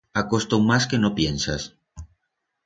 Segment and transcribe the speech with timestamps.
[0.19, 1.69] Ha costau mas que no piensas.